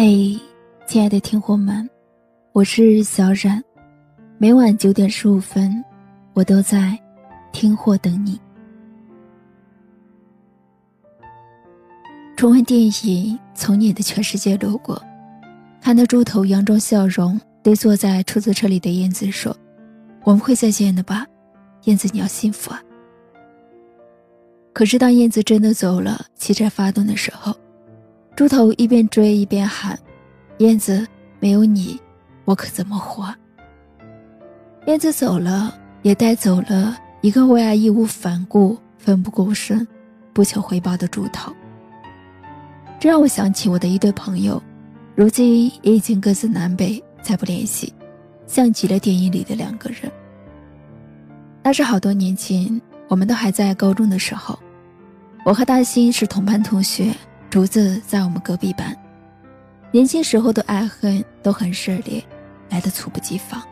[0.00, 0.38] 嘿，
[0.86, 1.90] 亲爱的听货们，
[2.52, 3.60] 我是小冉，
[4.38, 5.84] 每晚九点十五分，
[6.34, 6.96] 我都在
[7.50, 8.40] 听货等你。
[12.36, 12.92] 重温电影
[13.56, 14.94] 《从你的全世界路过》，
[15.80, 19.52] 看到猪头佯装笑容，对坐在出租车里的燕子说
[20.22, 21.26] ：“我们会再见的吧，
[21.86, 22.80] 燕子，你要幸福啊。”
[24.72, 27.52] 可是当燕子真的走了，汽车发动的时候。
[28.38, 29.98] 猪头一边追一边喊
[30.58, 31.04] ：“燕子，
[31.40, 32.00] 没有你，
[32.44, 33.34] 我可怎么活？”
[34.86, 39.84] 燕子走了，也带走了一个为爱义无反顾、奋不顾身、
[40.32, 41.52] 不求回报的猪头。
[43.00, 44.62] 这让我想起我的一对朋友，
[45.16, 47.92] 如今也已经各自南北，再不联系，
[48.46, 50.02] 像极了电影里的两个人。
[51.64, 54.56] 那是好多年前，我们都还在高中的时候，
[55.44, 57.12] 我和大新是同班同学。
[57.50, 58.94] 竹子在我们隔壁班，
[59.90, 62.22] 年轻时候的爱恨都很热烈，
[62.68, 63.62] 来得猝不及防。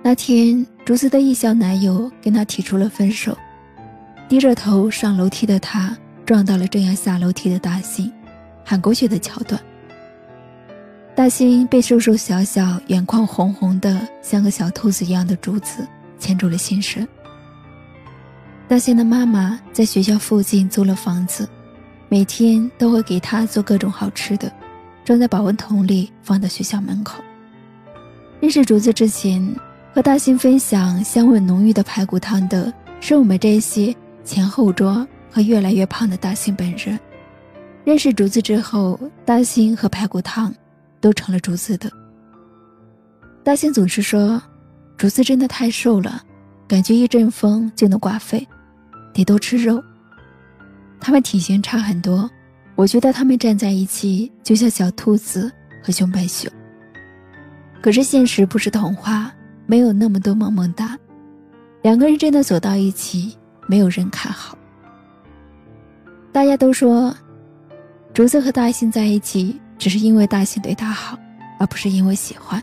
[0.00, 3.36] 那天，竹子的异校男友跟她提出了分手，
[4.28, 8.12] 低着头上楼梯的她撞到了正要下楼梯的大兴，
[8.64, 9.60] 喊过去的桥段。
[11.16, 15.86] 大兴被瘦瘦小小、眼眶红红的像个小兔子一样的竹子
[16.18, 17.06] 牵住了心神。
[18.68, 21.48] 大兴的妈妈在学校附近租了房子。
[22.12, 24.52] 每天都会给他做各种好吃的，
[25.04, 27.22] 装在保温桶里放到学校门口。
[28.40, 29.40] 认识竹子之前，
[29.94, 33.94] 和大兴分享香味浓郁的排骨汤的是我们这些
[34.24, 36.98] 前后桌和越来越胖的大兴本人。
[37.84, 40.52] 认识竹子之后，大兴和排骨汤
[41.00, 41.88] 都成了竹子的。
[43.44, 44.42] 大兴总是说，
[44.96, 46.20] 竹子真的太瘦了，
[46.66, 48.44] 感觉一阵风就能挂肺，
[49.14, 49.80] 得多吃肉。
[51.00, 52.30] 他们体型差很多，
[52.76, 55.50] 我觉得他们站在一起就像小兔子
[55.82, 56.50] 和熊白熊。
[57.80, 59.32] 可是现实不是童话，
[59.66, 60.98] 没有那么多萌萌哒。
[61.82, 63.34] 两个人真的走到一起，
[63.66, 64.56] 没有人看好。
[66.30, 67.16] 大家都说，
[68.12, 71.18] 竹子和大兴在一起只是因为大兴对他好，
[71.58, 72.62] 而不是因为喜欢。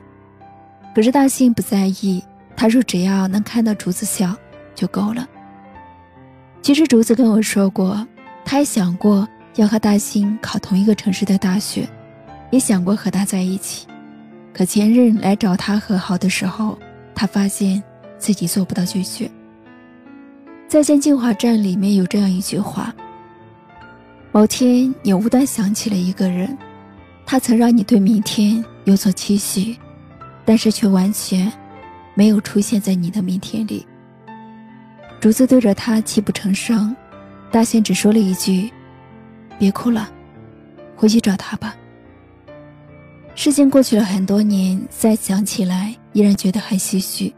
[0.94, 2.24] 可是大兴不在意，
[2.56, 4.36] 他说只要能看到竹子笑
[4.76, 5.28] 就够了。
[6.62, 8.08] 其实竹子跟我说过。
[8.50, 11.86] 他也想过要和大兴考同一个城市的大学，
[12.50, 13.86] 也想过和他在一起。
[14.54, 16.80] 可前任来找他和好的时候，
[17.14, 17.84] 他发现
[18.18, 19.30] 自己做不到拒绝。
[20.70, 22.96] 再见进化站里面有这样一句话：
[24.32, 26.58] 某天你无端想起了一个人，
[27.26, 29.78] 他曾让你对明天有所期许，
[30.46, 31.52] 但是却完全
[32.14, 33.86] 没有出现在你的明天里。
[35.20, 36.96] 竹子对着他泣不成声。
[37.58, 38.72] 大仙只说了一句
[39.58, 40.08] ：“别哭了，
[40.96, 41.76] 回去找他吧。”
[43.34, 47.34] 事情过去了很多年，再想起来依然觉得很唏嘘。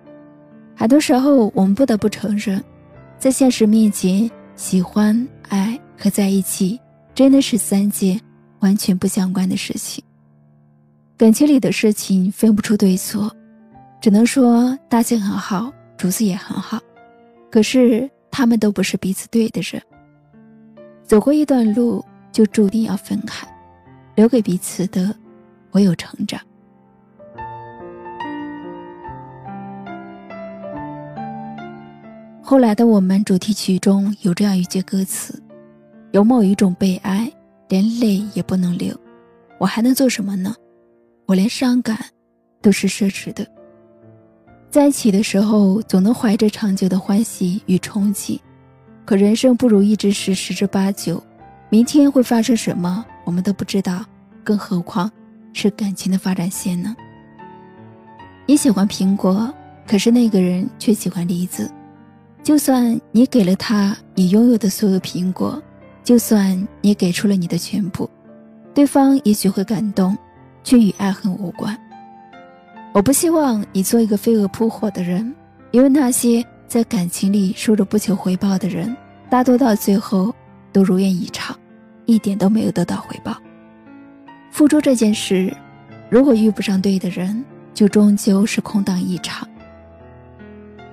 [0.75, 2.61] 很多时候，我们不得不承认，
[3.17, 6.77] 在现实面前，喜欢、爱和在一起
[7.15, 8.19] 真的是三件
[8.59, 10.03] 完全不相关的事情。
[11.15, 13.33] 感情里的事情分不出对错，
[14.01, 16.77] 只能说大仙很好，竹子也很好，
[17.49, 19.81] 可是他们都不是彼此对的人。
[21.09, 23.47] 走过一段路，就注定要分开，
[24.13, 25.11] 留给彼此的
[25.71, 26.39] 唯有成长。
[32.43, 35.41] 后来的我们主题曲中有这样一句歌词
[36.13, 37.27] ：“有某一种悲哀，
[37.69, 38.95] 连泪也不能流，
[39.57, 40.53] 我还能做什么呢？
[41.25, 41.97] 我连伤感
[42.61, 43.43] 都是奢侈的。”
[44.69, 48.39] 在一起的时候，总能怀着长久的欢喜与憧憬。
[49.09, 51.19] 可人生不如意之事十之八九，
[51.71, 54.05] 明天会发生什么我们都不知道，
[54.43, 55.11] 更何况
[55.51, 56.95] 是感情的发展线呢？
[58.45, 59.51] 你喜欢苹果，
[59.87, 61.71] 可是那个人却喜欢梨子。
[62.43, 65.59] 就算你给了他你拥有的所有苹果，
[66.03, 68.07] 就算你给出了你的全部，
[68.75, 70.15] 对方也许会感动，
[70.63, 71.75] 却与爱恨无关。
[72.93, 75.33] 我不希望你做一个飞蛾扑火的人，
[75.71, 76.45] 因为那些。
[76.69, 78.95] 在感情里说着不求回报的人，
[79.27, 80.31] 大多到最后
[80.71, 81.57] 都如愿以偿，
[82.05, 83.35] 一点都没有得到回报。
[84.51, 85.51] 付出这件事，
[86.11, 87.43] 如果遇不上对的人，
[87.73, 89.49] 就终究是空荡一场。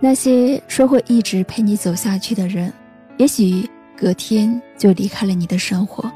[0.00, 2.72] 那些说会一直陪你走下去的人，
[3.18, 3.68] 也许
[3.98, 6.10] 隔天就离开了你的生活；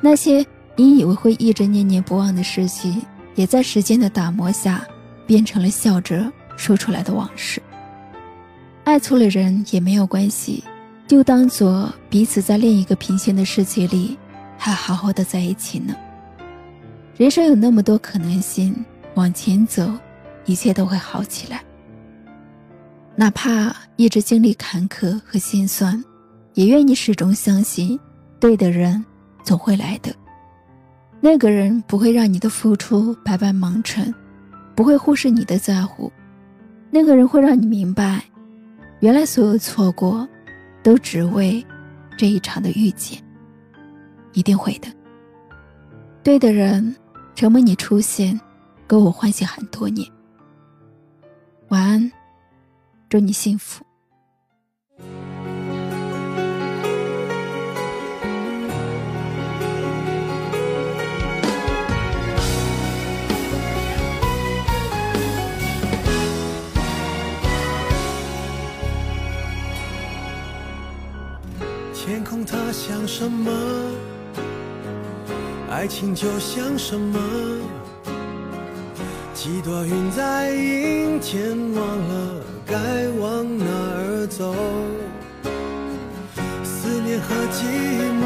[0.00, 0.42] 那些
[0.76, 3.02] 你以为会一直念念不忘的事情，
[3.34, 4.82] 也在时间的打磨下，
[5.26, 7.60] 变成了笑着说出来的往事。
[8.88, 10.64] 爱错了人也没有关系，
[11.06, 14.16] 就当做彼此在另一个平行的世界里
[14.56, 15.94] 还好好的在一起呢。
[17.18, 18.74] 人生有那么多可能性，
[19.14, 19.92] 往前走，
[20.46, 21.62] 一切都会好起来。
[23.14, 26.02] 哪怕一直经历坎坷和心酸，
[26.54, 28.00] 也愿你始终相信，
[28.40, 29.04] 对的人
[29.42, 30.10] 总会来的。
[31.20, 34.14] 那个人不会让你的付出白白忙成，
[34.74, 36.10] 不会忽视你的在乎。
[36.90, 38.24] 那个人会让你明白，
[39.00, 40.28] 原来所有错过，
[40.82, 41.64] 都只为
[42.16, 43.22] 这一场的遇见。
[44.32, 44.88] 一定会的。
[46.22, 46.94] 对的人，
[47.34, 48.38] 成为你出现，
[48.86, 50.06] 给我欢喜很多年。
[51.68, 52.10] 晚安。
[53.08, 53.87] 祝你幸福。
[75.70, 77.18] 爱情就像什么？
[79.34, 82.42] 几朵云在阴天，忘了。
[82.66, 82.74] 该
[83.20, 84.54] 往哪儿走？
[86.64, 87.64] 思念和寂
[88.18, 88.22] 寞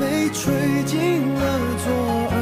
[0.00, 1.40] 被吹进了
[1.84, 1.86] 左
[2.32, 2.36] 耳。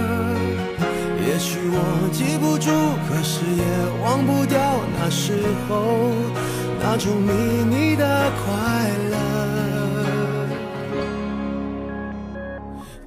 [1.29, 2.71] 也许我记不住，
[3.09, 3.63] 可是也
[4.03, 4.59] 忘不掉
[4.99, 6.15] 那时候
[6.81, 7.31] 那种秘
[7.65, 8.47] 密的快
[9.11, 9.36] 乐。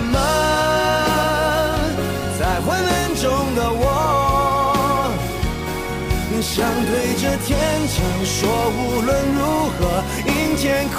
[0.00, 0.18] 么？
[2.38, 3.24] 在昏暗中
[3.54, 3.84] 的我，
[6.40, 6.56] 想
[6.86, 7.48] 对着天
[7.88, 8.40] 讲说，
[8.70, 9.40] 无论如
[9.74, 9.78] 何，
[10.26, 10.98] 阴天快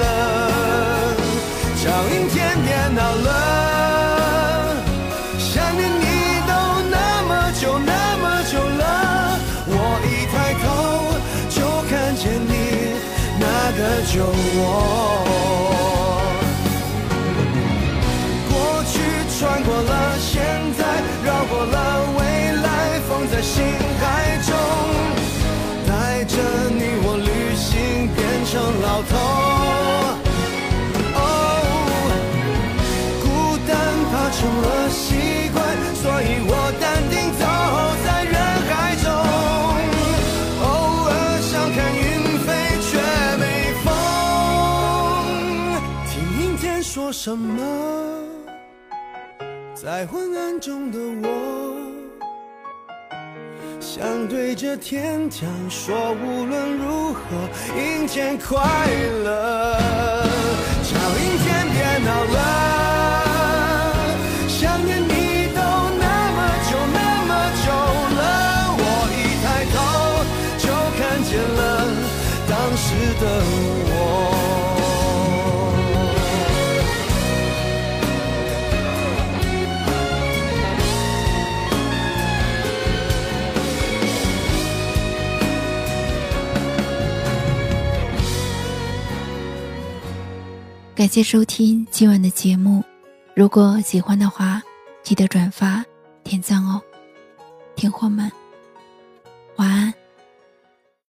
[0.00, 0.02] 乐，
[1.82, 2.34] 叫阴天
[2.64, 3.28] 别闹了。
[5.38, 6.04] 想念你
[6.46, 6.50] 都
[6.90, 6.96] 那
[7.28, 7.30] 么
[7.60, 8.82] 久那么久了，
[9.66, 9.72] 我
[10.04, 10.64] 一抬头
[11.48, 11.56] 就
[11.88, 12.52] 看见你
[13.38, 13.42] 那
[13.78, 13.80] 个
[14.12, 14.14] 酒
[14.56, 15.43] 窝。
[28.94, 29.10] 变成老头。
[31.14, 31.18] 哦，
[33.22, 33.26] 孤
[33.66, 33.74] 单
[34.10, 35.04] 怕成了习
[35.52, 35.58] 惯，
[35.96, 37.42] 所以我淡定走
[38.04, 38.34] 在人
[38.68, 39.06] 海中。
[40.62, 40.64] 偶
[41.08, 42.02] 尔想看云
[42.44, 42.46] 飞，
[42.80, 42.88] 却
[43.38, 43.42] 没
[43.82, 43.86] 风。
[46.06, 47.58] 听阴天说什么？
[49.74, 51.28] 在昏暗中的我，
[53.96, 57.20] 想对着天讲说，无论如何，
[57.78, 58.60] 阴天快
[59.22, 59.78] 乐，
[60.82, 62.53] 叫阴天别闹了。
[91.04, 92.82] 感谢收听今晚的节目，
[93.34, 94.62] 如果喜欢的话，
[95.02, 95.84] 记得转发、
[96.22, 96.80] 点赞哦，
[97.76, 98.32] 听货们，
[99.56, 99.92] 晚安。